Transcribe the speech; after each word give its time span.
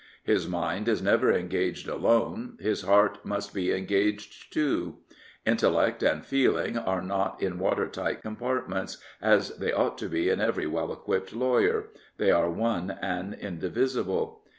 His 0.23 0.47
mind 0.47 0.87
is 0.87 0.99
never 0.99 1.31
engaged 1.31 1.87
alone; 1.87 2.57
his 2.59 2.81
heart 2.81 3.23
must 3.23 3.53
be 3.53 3.71
engaged 3.71 4.51
too. 4.51 4.97
In 5.45 5.57
tellect 5.57 6.01
and 6.01 6.25
feeling 6.25 6.75
are 6.75 7.03
not 7.03 7.39
in 7.39 7.59
watertight 7.59 8.23
compartments, 8.23 8.97
as 9.21 9.55
they 9.57 9.71
ought 9.71 9.99
to 9.99 10.09
be 10.09 10.29
in 10.29 10.41
every 10.41 10.65
well 10.65 10.91
equipped 10.91 11.33
lawyer; 11.35 11.89
they 12.17 12.31
are 12.31 12.49
one 12.49 12.97
and 12.99 13.35
indivisible. 13.35 14.41